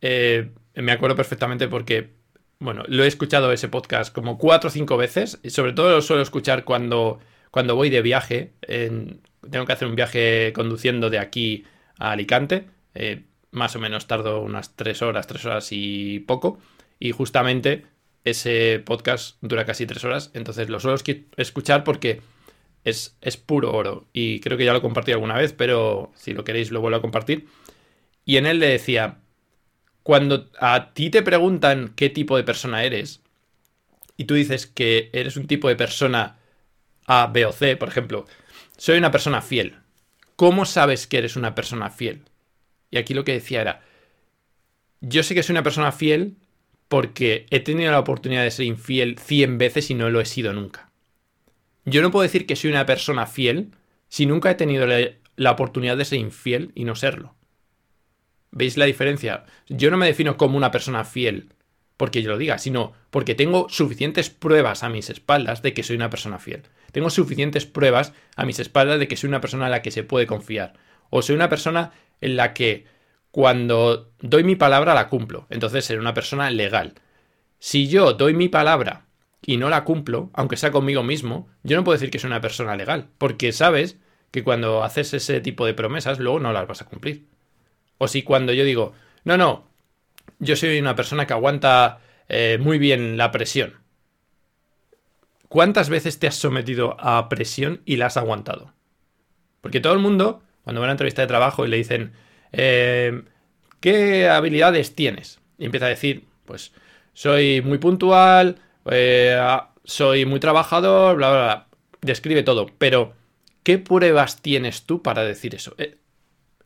eh, 0.00 0.50
me 0.74 0.92
acuerdo 0.92 1.16
perfectamente 1.16 1.68
porque, 1.68 2.10
bueno, 2.58 2.84
lo 2.88 3.04
he 3.04 3.06
escuchado 3.06 3.52
ese 3.52 3.68
podcast 3.68 4.14
como 4.14 4.38
cuatro 4.38 4.68
o 4.68 4.70
cinco 4.70 4.96
veces 4.96 5.38
y 5.42 5.50
sobre 5.50 5.72
todo 5.72 5.90
lo 5.90 6.02
suelo 6.02 6.22
escuchar 6.22 6.64
cuando 6.64 7.20
cuando 7.56 7.74
voy 7.74 7.88
de 7.88 8.02
viaje, 8.02 8.52
tengo 8.68 9.64
que 9.64 9.72
hacer 9.72 9.88
un 9.88 9.96
viaje 9.96 10.52
conduciendo 10.54 11.08
de 11.08 11.18
aquí 11.18 11.64
a 11.98 12.10
Alicante, 12.10 12.66
eh, 12.94 13.24
más 13.50 13.74
o 13.76 13.78
menos 13.78 14.06
tardo 14.06 14.42
unas 14.42 14.76
tres 14.76 15.00
horas, 15.00 15.26
tres 15.26 15.46
horas 15.46 15.68
y 15.70 16.18
poco, 16.20 16.58
y 16.98 17.12
justamente 17.12 17.86
ese 18.24 18.82
podcast 18.84 19.38
dura 19.40 19.64
casi 19.64 19.86
tres 19.86 20.04
horas, 20.04 20.30
entonces 20.34 20.68
lo 20.68 20.80
suelo 20.80 20.98
escuchar 21.38 21.82
porque 21.82 22.20
es, 22.84 23.16
es 23.22 23.38
puro 23.38 23.72
oro, 23.72 24.06
y 24.12 24.40
creo 24.40 24.58
que 24.58 24.66
ya 24.66 24.74
lo 24.74 24.82
compartí 24.82 25.12
alguna 25.12 25.38
vez, 25.38 25.54
pero 25.54 26.12
si 26.14 26.34
lo 26.34 26.44
queréis 26.44 26.70
lo 26.70 26.82
vuelvo 26.82 26.98
a 26.98 27.00
compartir, 27.00 27.46
y 28.26 28.36
en 28.36 28.44
él 28.44 28.58
le 28.58 28.68
decía, 28.68 29.20
cuando 30.06 30.48
a 30.60 30.92
ti 30.94 31.10
te 31.10 31.20
preguntan 31.20 31.92
qué 31.96 32.10
tipo 32.10 32.36
de 32.36 32.44
persona 32.44 32.84
eres, 32.84 33.22
y 34.16 34.26
tú 34.26 34.34
dices 34.34 34.68
que 34.68 35.10
eres 35.12 35.36
un 35.36 35.48
tipo 35.48 35.66
de 35.66 35.74
persona 35.74 36.38
a, 37.08 37.26
B 37.26 37.44
o 37.44 37.50
C, 37.50 37.76
por 37.76 37.88
ejemplo, 37.88 38.24
soy 38.76 38.98
una 38.98 39.10
persona 39.10 39.42
fiel. 39.42 39.74
¿Cómo 40.36 40.64
sabes 40.64 41.08
que 41.08 41.18
eres 41.18 41.34
una 41.34 41.56
persona 41.56 41.90
fiel? 41.90 42.22
Y 42.92 42.98
aquí 42.98 43.14
lo 43.14 43.24
que 43.24 43.32
decía 43.32 43.60
era, 43.60 43.82
yo 45.00 45.24
sé 45.24 45.34
que 45.34 45.42
soy 45.42 45.54
una 45.54 45.64
persona 45.64 45.90
fiel 45.90 46.36
porque 46.86 47.46
he 47.50 47.58
tenido 47.58 47.90
la 47.90 47.98
oportunidad 47.98 48.44
de 48.44 48.52
ser 48.52 48.66
infiel 48.66 49.18
100 49.18 49.58
veces 49.58 49.90
y 49.90 49.94
no 49.94 50.08
lo 50.08 50.20
he 50.20 50.26
sido 50.26 50.52
nunca. 50.52 50.88
Yo 51.84 52.00
no 52.00 52.12
puedo 52.12 52.22
decir 52.22 52.46
que 52.46 52.54
soy 52.54 52.70
una 52.70 52.86
persona 52.86 53.26
fiel 53.26 53.72
si 54.08 54.26
nunca 54.26 54.52
he 54.52 54.54
tenido 54.54 54.86
la, 54.86 55.50
oportunidad 55.50 55.96
de 55.96 56.04
ser 56.04 56.20
infiel 56.20 56.70
y 56.76 56.84
no 56.84 56.94
serlo. 56.94 57.34
¿Veis 58.50 58.76
la 58.76 58.86
diferencia? 58.86 59.44
Yo 59.68 59.90
no 59.90 59.96
me 59.96 60.06
defino 60.06 60.36
como 60.36 60.56
una 60.56 60.70
persona 60.70 61.04
fiel 61.04 61.50
porque 61.96 62.22
yo 62.22 62.30
lo 62.30 62.38
diga, 62.38 62.58
sino 62.58 62.92
porque 63.10 63.34
tengo 63.34 63.68
suficientes 63.68 64.30
pruebas 64.30 64.82
a 64.82 64.88
mis 64.88 65.08
espaldas 65.10 65.62
de 65.62 65.72
que 65.72 65.82
soy 65.82 65.96
una 65.96 66.10
persona 66.10 66.38
fiel. 66.38 66.62
Tengo 66.92 67.10
suficientes 67.10 67.66
pruebas 67.66 68.12
a 68.36 68.44
mis 68.44 68.58
espaldas 68.58 68.98
de 68.98 69.08
que 69.08 69.16
soy 69.16 69.28
una 69.28 69.40
persona 69.40 69.66
en 69.66 69.70
la 69.70 69.82
que 69.82 69.90
se 69.90 70.02
puede 70.02 70.26
confiar. 70.26 70.74
O 71.10 71.22
soy 71.22 71.36
una 71.36 71.48
persona 71.48 71.92
en 72.20 72.36
la 72.36 72.52
que 72.52 72.84
cuando 73.30 74.12
doy 74.20 74.44
mi 74.44 74.56
palabra 74.56 74.94
la 74.94 75.08
cumplo. 75.08 75.46
Entonces 75.50 75.84
seré 75.84 76.00
una 76.00 76.14
persona 76.14 76.50
legal. 76.50 76.94
Si 77.58 77.88
yo 77.88 78.12
doy 78.12 78.34
mi 78.34 78.48
palabra 78.48 79.06
y 79.42 79.56
no 79.56 79.70
la 79.70 79.84
cumplo, 79.84 80.30
aunque 80.34 80.56
sea 80.56 80.70
conmigo 80.70 81.02
mismo, 81.02 81.48
yo 81.62 81.76
no 81.76 81.84
puedo 81.84 81.96
decir 81.96 82.10
que 82.10 82.18
soy 82.18 82.28
una 82.28 82.40
persona 82.40 82.76
legal, 82.76 83.08
porque 83.18 83.52
sabes 83.52 83.98
que 84.30 84.44
cuando 84.44 84.84
haces 84.84 85.14
ese 85.14 85.40
tipo 85.40 85.64
de 85.64 85.74
promesas, 85.74 86.18
luego 86.18 86.40
no 86.40 86.52
las 86.52 86.66
vas 86.66 86.82
a 86.82 86.86
cumplir. 86.86 87.26
O 87.98 88.08
si 88.08 88.22
cuando 88.22 88.52
yo 88.52 88.64
digo, 88.64 88.92
no, 89.24 89.36
no, 89.36 89.66
yo 90.38 90.56
soy 90.56 90.78
una 90.78 90.94
persona 90.94 91.26
que 91.26 91.32
aguanta 91.32 92.00
eh, 92.28 92.58
muy 92.60 92.78
bien 92.78 93.16
la 93.16 93.30
presión. 93.30 93.74
¿Cuántas 95.48 95.88
veces 95.88 96.18
te 96.18 96.26
has 96.26 96.34
sometido 96.34 96.96
a 96.98 97.28
presión 97.28 97.80
y 97.84 97.96
la 97.96 98.06
has 98.06 98.16
aguantado? 98.16 98.72
Porque 99.60 99.80
todo 99.80 99.92
el 99.92 100.00
mundo, 100.00 100.42
cuando 100.64 100.80
va 100.80 100.86
a 100.86 100.88
una 100.88 100.92
entrevista 100.92 101.22
de 101.22 101.28
trabajo 101.28 101.64
y 101.64 101.68
le 101.68 101.76
dicen, 101.76 102.12
eh, 102.52 103.22
¿qué 103.80 104.28
habilidades 104.28 104.94
tienes? 104.94 105.40
Y 105.58 105.64
empieza 105.64 105.86
a 105.86 105.90
decir, 105.90 106.24
pues, 106.44 106.72
soy 107.14 107.62
muy 107.62 107.78
puntual, 107.78 108.58
eh, 108.90 109.38
soy 109.84 110.26
muy 110.26 110.40
trabajador, 110.40 111.16
bla, 111.16 111.30
bla, 111.30 111.44
bla. 111.44 111.66
Describe 112.00 112.42
todo. 112.42 112.66
Pero, 112.78 113.14
¿qué 113.62 113.78
pruebas 113.78 114.42
tienes 114.42 114.82
tú 114.82 115.02
para 115.02 115.22
decir 115.24 115.54
eso? 115.54 115.74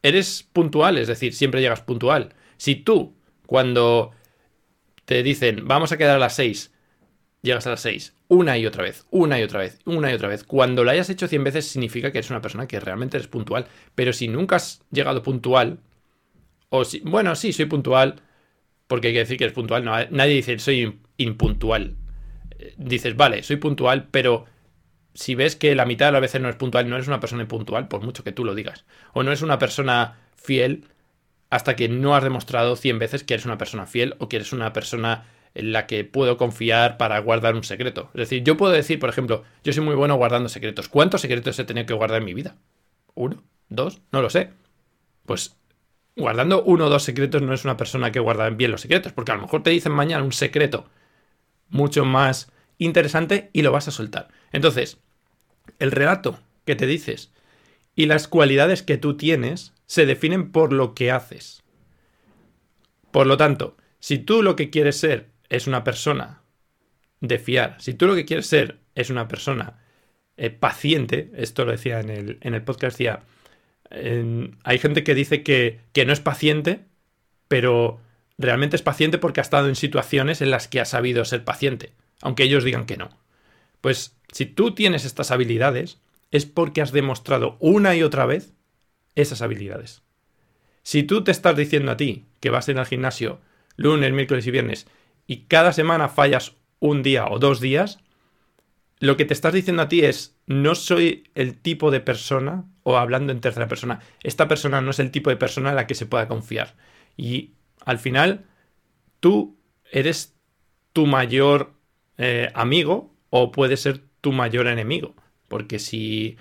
Eres 0.02 0.48
puntual, 0.52 0.98
es 0.98 1.08
decir, 1.08 1.34
siempre 1.34 1.60
llegas 1.60 1.82
puntual. 1.82 2.34
Si 2.56 2.74
tú, 2.74 3.14
cuando 3.46 4.12
te 5.04 5.22
dicen, 5.22 5.66
vamos 5.66 5.92
a 5.92 5.98
quedar 5.98 6.16
a 6.16 6.20
las 6.20 6.34
6, 6.36 6.72
llegas 7.42 7.66
a 7.66 7.70
las 7.70 7.80
6, 7.80 8.14
una 8.28 8.56
y 8.58 8.66
otra 8.66 8.84
vez, 8.84 9.06
una 9.10 9.40
y 9.40 9.42
otra 9.42 9.60
vez, 9.60 9.80
una 9.84 10.10
y 10.10 10.14
otra 10.14 10.28
vez. 10.28 10.44
Cuando 10.44 10.84
lo 10.84 10.90
hayas 10.90 11.10
hecho 11.10 11.28
100 11.28 11.44
veces 11.44 11.66
significa 11.66 12.12
que 12.12 12.18
eres 12.18 12.30
una 12.30 12.40
persona 12.40 12.66
que 12.66 12.80
realmente 12.80 13.16
eres 13.16 13.28
puntual. 13.28 13.66
Pero 13.94 14.12
si 14.12 14.28
nunca 14.28 14.56
has 14.56 14.82
llegado 14.90 15.22
puntual, 15.22 15.80
o 16.68 16.84
si, 16.84 17.00
bueno, 17.00 17.34
sí, 17.34 17.52
soy 17.52 17.66
puntual, 17.66 18.22
porque 18.86 19.08
hay 19.08 19.14
que 19.14 19.18
decir 19.20 19.36
que 19.36 19.44
eres 19.44 19.54
puntual, 19.54 19.84
no, 19.84 19.92
nadie 20.10 20.34
dice 20.34 20.58
soy 20.58 21.00
impuntual. 21.16 21.96
Eh, 22.58 22.74
dices, 22.78 23.16
vale, 23.16 23.42
soy 23.42 23.56
puntual, 23.56 24.08
pero 24.10 24.46
si 25.14 25.34
ves 25.34 25.56
que 25.56 25.74
la 25.74 25.86
mitad 25.86 26.06
de 26.06 26.12
las 26.12 26.20
veces 26.20 26.40
no 26.40 26.48
es 26.48 26.56
puntual, 26.56 26.88
no 26.88 26.96
eres 26.96 27.08
una 27.08 27.20
persona 27.20 27.42
impuntual, 27.42 27.88
por 27.88 28.02
mucho 28.02 28.24
que 28.24 28.32
tú 28.32 28.44
lo 28.44 28.54
digas. 28.54 28.84
O 29.12 29.22
no 29.22 29.30
eres 29.30 29.42
una 29.42 29.58
persona 29.58 30.18
fiel 30.36 30.84
hasta 31.50 31.76
que 31.76 31.88
no 31.88 32.14
has 32.14 32.22
demostrado 32.22 32.76
100 32.76 32.98
veces 32.98 33.24
que 33.24 33.34
eres 33.34 33.46
una 33.46 33.58
persona 33.58 33.86
fiel 33.86 34.14
o 34.18 34.28
que 34.28 34.36
eres 34.36 34.52
una 34.52 34.72
persona 34.72 35.24
en 35.54 35.72
la 35.72 35.86
que 35.86 36.04
puedo 36.04 36.36
confiar 36.36 36.96
para 36.96 37.18
guardar 37.18 37.56
un 37.56 37.64
secreto. 37.64 38.10
Es 38.14 38.20
decir, 38.20 38.44
yo 38.44 38.56
puedo 38.56 38.72
decir, 38.72 39.00
por 39.00 39.08
ejemplo, 39.08 39.42
yo 39.64 39.72
soy 39.72 39.84
muy 39.84 39.96
bueno 39.96 40.14
guardando 40.14 40.48
secretos. 40.48 40.88
¿Cuántos 40.88 41.22
secretos 41.22 41.58
he 41.58 41.64
tenido 41.64 41.86
que 41.86 41.94
guardar 41.94 42.18
en 42.18 42.26
mi 42.26 42.34
vida? 42.34 42.56
¿Uno? 43.14 43.42
¿Dos? 43.68 44.00
No 44.12 44.22
lo 44.22 44.30
sé. 44.30 44.50
Pues 45.26 45.56
guardando 46.16 46.62
uno 46.62 46.86
o 46.86 46.88
dos 46.90 47.02
secretos 47.02 47.42
no 47.42 47.52
es 47.52 47.64
una 47.64 47.76
persona 47.76 48.12
que 48.12 48.20
guarda 48.20 48.48
bien 48.50 48.70
los 48.70 48.82
secretos, 48.82 49.12
porque 49.12 49.32
a 49.32 49.36
lo 49.36 49.42
mejor 49.42 49.62
te 49.62 49.70
dicen 49.70 49.92
mañana 49.92 50.22
un 50.22 50.32
secreto 50.32 50.88
mucho 51.68 52.04
más 52.04 52.52
interesante 52.78 53.50
y 53.52 53.62
lo 53.62 53.72
vas 53.72 53.88
a 53.88 53.92
soltar. 53.92 54.28
Entonces, 54.52 54.98
el 55.78 55.90
relato 55.90 56.38
que 56.64 56.76
te 56.76 56.86
dices 56.86 57.32
y 57.94 58.06
las 58.06 58.28
cualidades 58.28 58.82
que 58.82 58.98
tú 58.98 59.16
tienes 59.16 59.72
se 59.86 60.06
definen 60.06 60.52
por 60.52 60.72
lo 60.72 60.94
que 60.94 61.10
haces. 61.10 61.62
Por 63.10 63.26
lo 63.26 63.36
tanto, 63.36 63.76
si 63.98 64.18
tú 64.18 64.42
lo 64.42 64.56
que 64.56 64.70
quieres 64.70 64.96
ser 64.96 65.28
es 65.48 65.66
una 65.66 65.84
persona 65.84 66.42
de 67.20 67.38
fiar, 67.38 67.76
si 67.80 67.94
tú 67.94 68.06
lo 68.06 68.14
que 68.14 68.24
quieres 68.24 68.46
ser 68.46 68.78
es 68.94 69.10
una 69.10 69.28
persona 69.28 69.78
eh, 70.36 70.50
paciente, 70.50 71.30
esto 71.34 71.64
lo 71.64 71.72
decía 71.72 72.00
en 72.00 72.08
el, 72.08 72.38
en 72.40 72.54
el 72.54 72.62
podcast, 72.62 72.96
decía, 72.96 73.20
hay 73.90 74.78
gente 74.78 75.02
que 75.02 75.14
dice 75.14 75.42
que, 75.42 75.80
que 75.92 76.06
no 76.06 76.12
es 76.12 76.20
paciente, 76.20 76.84
pero 77.48 78.00
realmente 78.38 78.76
es 78.76 78.82
paciente 78.82 79.18
porque 79.18 79.40
ha 79.40 79.42
estado 79.42 79.68
en 79.68 79.74
situaciones 79.74 80.40
en 80.40 80.50
las 80.50 80.68
que 80.68 80.80
ha 80.80 80.84
sabido 80.84 81.24
ser 81.24 81.44
paciente, 81.44 81.92
aunque 82.22 82.44
ellos 82.44 82.64
digan 82.64 82.86
que 82.86 82.96
no. 82.96 83.10
Pues 83.80 84.16
si 84.32 84.46
tú 84.46 84.74
tienes 84.74 85.04
estas 85.04 85.30
habilidades, 85.30 86.00
es 86.30 86.46
porque 86.46 86.82
has 86.82 86.92
demostrado 86.92 87.56
una 87.60 87.96
y 87.96 88.02
otra 88.02 88.26
vez 88.26 88.52
esas 89.14 89.42
habilidades. 89.42 90.02
Si 90.82 91.02
tú 91.02 91.24
te 91.24 91.30
estás 91.30 91.56
diciendo 91.56 91.92
a 91.92 91.96
ti 91.96 92.26
que 92.40 92.50
vas 92.50 92.68
a 92.68 92.70
ir 92.70 92.78
al 92.78 92.86
gimnasio 92.86 93.40
lunes, 93.76 94.12
miércoles 94.12 94.46
y 94.46 94.50
viernes 94.50 94.86
y 95.26 95.42
cada 95.44 95.72
semana 95.72 96.08
fallas 96.08 96.56
un 96.78 97.02
día 97.02 97.26
o 97.26 97.38
dos 97.38 97.60
días, 97.60 97.98
lo 98.98 99.16
que 99.16 99.24
te 99.24 99.34
estás 99.34 99.54
diciendo 99.54 99.82
a 99.82 99.88
ti 99.88 100.04
es, 100.04 100.36
no 100.46 100.74
soy 100.74 101.30
el 101.34 101.56
tipo 101.56 101.90
de 101.90 102.00
persona, 102.00 102.64
o 102.82 102.98
hablando 102.98 103.32
en 103.32 103.40
tercera 103.40 103.66
persona, 103.66 104.00
esta 104.22 104.46
persona 104.46 104.80
no 104.80 104.90
es 104.90 104.98
el 104.98 105.10
tipo 105.10 105.30
de 105.30 105.36
persona 105.36 105.70
en 105.70 105.76
la 105.76 105.86
que 105.86 105.94
se 105.94 106.06
pueda 106.06 106.28
confiar. 106.28 106.76
Y 107.16 107.54
al 107.84 107.98
final, 107.98 108.44
tú 109.20 109.58
eres 109.90 110.34
tu 110.92 111.06
mayor 111.06 111.72
eh, 112.18 112.50
amigo 112.54 113.14
o 113.30 113.52
puede 113.52 113.76
ser 113.76 114.02
tu 114.20 114.32
mayor 114.32 114.66
enemigo. 114.66 115.14
Porque 115.48 115.78
si 115.78 116.36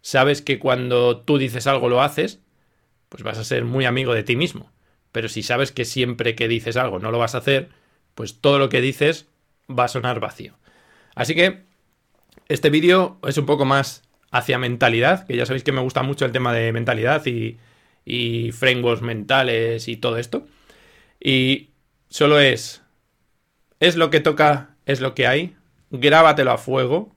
sabes 0.00 0.42
que 0.42 0.58
cuando 0.58 1.18
tú 1.18 1.38
dices 1.38 1.66
algo 1.66 1.88
lo 1.88 2.02
haces, 2.02 2.40
pues 3.08 3.22
vas 3.22 3.38
a 3.38 3.44
ser 3.44 3.64
muy 3.64 3.84
amigo 3.84 4.14
de 4.14 4.22
ti 4.22 4.36
mismo. 4.36 4.70
Pero 5.12 5.28
si 5.28 5.42
sabes 5.42 5.72
que 5.72 5.84
siempre 5.84 6.34
que 6.34 6.48
dices 6.48 6.76
algo 6.76 6.98
no 6.98 7.10
lo 7.10 7.18
vas 7.18 7.34
a 7.34 7.38
hacer, 7.38 7.70
pues 8.14 8.40
todo 8.40 8.58
lo 8.58 8.68
que 8.68 8.80
dices 8.80 9.28
va 9.68 9.84
a 9.84 9.88
sonar 9.88 10.20
vacío. 10.20 10.54
Así 11.14 11.34
que 11.34 11.64
este 12.48 12.70
vídeo 12.70 13.18
es 13.26 13.38
un 13.38 13.46
poco 13.46 13.64
más 13.64 14.02
hacia 14.30 14.58
mentalidad, 14.58 15.26
que 15.26 15.36
ya 15.36 15.46
sabéis 15.46 15.64
que 15.64 15.72
me 15.72 15.80
gusta 15.80 16.02
mucho 16.02 16.24
el 16.24 16.32
tema 16.32 16.52
de 16.52 16.72
mentalidad 16.72 17.24
y, 17.26 17.58
y 18.04 18.52
frameworks 18.52 19.02
mentales 19.02 19.88
y 19.88 19.96
todo 19.96 20.18
esto. 20.18 20.46
Y 21.20 21.70
solo 22.08 22.40
es, 22.40 22.82
es 23.80 23.96
lo 23.96 24.10
que 24.10 24.20
toca, 24.20 24.76
es 24.86 25.00
lo 25.00 25.14
que 25.14 25.26
hay, 25.26 25.56
grábatelo 26.00 26.50
a 26.50 26.58
fuego 26.58 27.14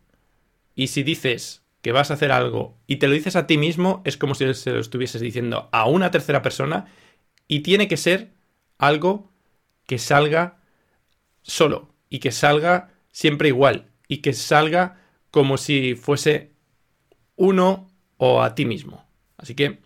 y 0.76 0.88
si 0.88 1.04
dices 1.04 1.64
que 1.82 1.92
vas 1.92 2.12
a 2.12 2.16
hacer 2.16 2.32
algo 2.32 2.78
y 2.86 2.98
te 2.98 3.08
lo 3.08 3.14
dices 3.14 3.36
a 3.36 3.48
ti 3.48 3.58
mismo, 3.58 4.02
es 4.06 4.18
como 4.18 4.36
si 4.36 4.54
se 4.54 4.72
lo 4.72 4.80
estuvieses 4.80 5.22
diciendo 5.22 5.70
a 5.72 5.88
una 5.88 6.12
tercera 6.12 6.42
persona 6.42 6.86
y 7.48 7.62
tiene 7.62 7.88
que 7.88 7.98
ser 7.98 8.34
algo 8.78 9.32
que 9.86 9.98
salga 9.98 10.60
solo 11.42 11.94
y 12.10 12.20
que 12.20 12.32
salga 12.32 12.92
siempre 13.12 13.48
igual 13.50 13.88
y 14.08 14.18
que 14.18 14.34
salga 14.34 15.02
como 15.32 15.58
si 15.58 15.96
fuese 15.96 16.52
uno 17.36 17.90
o 18.18 18.42
a 18.42 18.54
ti 18.54 18.66
mismo. 18.66 19.06
Así 19.38 19.56
que 19.56 19.80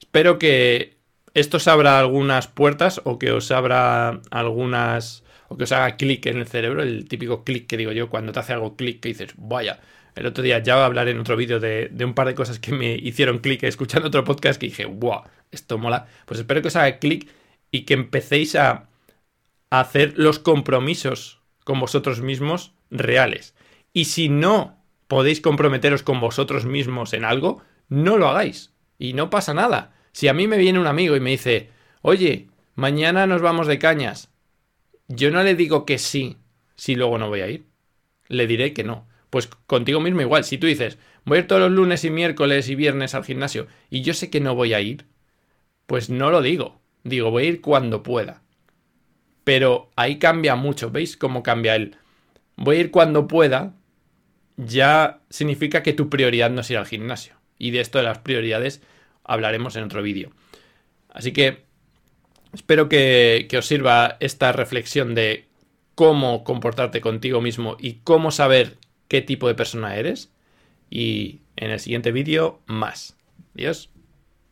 espero 0.00 0.38
que 0.38 0.98
esto 1.34 1.56
os 1.56 1.66
abra 1.66 1.98
algunas 1.98 2.46
puertas 2.46 3.00
o 3.04 3.18
que 3.18 3.32
os 3.32 3.50
abra 3.50 4.20
algunas 4.30 5.23
que 5.56 5.64
os 5.64 5.72
haga 5.72 5.96
clic 5.96 6.26
en 6.26 6.38
el 6.38 6.46
cerebro, 6.46 6.82
el 6.82 7.08
típico 7.08 7.44
clic 7.44 7.66
que 7.66 7.76
digo 7.76 7.92
yo 7.92 8.10
cuando 8.10 8.32
te 8.32 8.40
hace 8.40 8.52
algo 8.52 8.76
clic 8.76 9.00
que 9.00 9.08
dices, 9.08 9.34
vaya, 9.36 9.80
el 10.14 10.26
otro 10.26 10.44
día 10.44 10.60
ya 10.60 10.74
voy 10.74 10.82
a 10.82 10.86
hablar 10.86 11.08
en 11.08 11.18
otro 11.18 11.36
vídeo 11.36 11.58
de, 11.60 11.90
un 12.04 12.14
par 12.14 12.28
de 12.28 12.34
cosas 12.34 12.58
que 12.58 12.72
me 12.72 12.94
hicieron 12.94 13.38
clic 13.38 13.62
escuchando 13.64 14.08
otro 14.08 14.24
podcast 14.24 14.60
que 14.60 14.66
dije, 14.66 14.84
wow, 14.84 15.22
esto 15.50 15.78
mola. 15.78 16.06
Pues 16.26 16.40
espero 16.40 16.62
que 16.62 16.68
os 16.68 16.76
haga 16.76 16.98
clic 16.98 17.28
y 17.70 17.82
que 17.82 17.94
empecéis 17.94 18.54
a 18.54 18.88
hacer 19.70 20.14
los 20.16 20.38
compromisos 20.38 21.40
con 21.64 21.80
vosotros 21.80 22.20
mismos 22.20 22.72
reales. 22.90 23.54
Y 23.92 24.04
si 24.04 24.28
no 24.28 24.78
podéis 25.08 25.40
comprometeros 25.40 26.02
con 26.02 26.20
vosotros 26.20 26.64
mismos 26.64 27.12
en 27.12 27.24
algo, 27.24 27.62
no 27.88 28.16
lo 28.16 28.28
hagáis. 28.28 28.72
Y 28.98 29.14
no 29.14 29.30
pasa 29.30 29.52
nada. 29.54 29.94
Si 30.12 30.28
a 30.28 30.34
mí 30.34 30.46
me 30.46 30.58
viene 30.58 30.78
un 30.78 30.86
amigo 30.86 31.16
y 31.16 31.20
me 31.20 31.30
dice, 31.30 31.70
oye, 32.02 32.48
mañana 32.76 33.26
nos 33.26 33.42
vamos 33.42 33.66
de 33.66 33.80
cañas, 33.80 34.30
yo 35.08 35.30
no 35.30 35.42
le 35.42 35.54
digo 35.54 35.84
que 35.84 35.98
sí 35.98 36.38
si 36.76 36.94
luego 36.94 37.18
no 37.18 37.28
voy 37.28 37.40
a 37.40 37.48
ir. 37.48 37.66
Le 38.28 38.46
diré 38.46 38.72
que 38.72 38.84
no. 38.84 39.06
Pues 39.30 39.48
contigo 39.66 40.00
mismo 40.00 40.20
igual. 40.20 40.44
Si 40.44 40.58
tú 40.58 40.66
dices, 40.66 40.98
voy 41.24 41.36
a 41.36 41.40
ir 41.40 41.46
todos 41.46 41.62
los 41.62 41.72
lunes 41.72 42.04
y 42.04 42.10
miércoles 42.10 42.68
y 42.68 42.74
viernes 42.74 43.14
al 43.14 43.24
gimnasio 43.24 43.66
y 43.90 44.02
yo 44.02 44.14
sé 44.14 44.30
que 44.30 44.40
no 44.40 44.54
voy 44.54 44.74
a 44.74 44.80
ir, 44.80 45.06
pues 45.86 46.10
no 46.10 46.30
lo 46.30 46.42
digo. 46.42 46.80
Digo, 47.02 47.30
voy 47.30 47.44
a 47.44 47.48
ir 47.48 47.60
cuando 47.60 48.02
pueda. 48.02 48.42
Pero 49.44 49.90
ahí 49.96 50.18
cambia 50.18 50.56
mucho. 50.56 50.90
¿Veis 50.90 51.16
cómo 51.16 51.42
cambia 51.42 51.76
el 51.76 51.96
voy 52.56 52.76
a 52.76 52.80
ir 52.80 52.90
cuando 52.90 53.28
pueda? 53.28 53.74
Ya 54.56 55.20
significa 55.30 55.82
que 55.82 55.92
tu 55.92 56.08
prioridad 56.08 56.50
no 56.50 56.62
es 56.62 56.70
ir 56.70 56.78
al 56.78 56.86
gimnasio. 56.86 57.34
Y 57.58 57.70
de 57.72 57.80
esto 57.80 57.98
de 57.98 58.04
las 58.04 58.18
prioridades 58.18 58.82
hablaremos 59.24 59.76
en 59.76 59.84
otro 59.84 60.02
vídeo. 60.02 60.30
Así 61.10 61.32
que 61.32 61.63
Espero 62.54 62.88
que, 62.88 63.48
os 63.58 63.66
sirva 63.66 64.16
esta 64.20 64.52
reflexión 64.52 65.14
de 65.14 65.46
cómo 65.94 66.44
comportarte 66.44 67.00
contigo 67.00 67.40
mismo 67.40 67.76
y 67.78 67.94
cómo 68.04 68.30
saber 68.30 68.78
qué 69.08 69.20
tipo 69.22 69.48
de 69.48 69.54
persona 69.54 69.96
eres. 69.96 70.30
Y 70.90 71.40
en 71.56 71.70
el 71.70 71.80
siguiente 71.80 72.12
vídeo, 72.12 72.60
más. 72.66 73.16
Adiós. 73.54 73.90